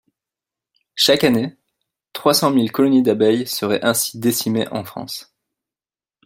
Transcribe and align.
Chaque 0.95 1.23
année, 1.23 1.55
trois 2.11 2.33
cent 2.33 2.49
mille 2.49 2.71
colonies 2.71 3.03
d’abeilles 3.03 3.45
seraient 3.45 3.83
ainsi 3.83 4.17
décimées 4.17 4.67
en 4.69 4.83
France. 4.83 5.35